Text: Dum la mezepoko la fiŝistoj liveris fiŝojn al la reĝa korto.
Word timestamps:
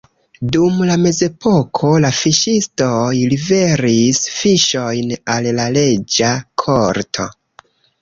Dum 0.53 0.79
la 0.91 0.95
mezepoko 1.01 1.91
la 2.05 2.11
fiŝistoj 2.21 3.13
liveris 3.35 4.25
fiŝojn 4.41 5.15
al 5.37 5.55
la 5.63 5.71
reĝa 5.81 6.37
korto. 6.67 7.33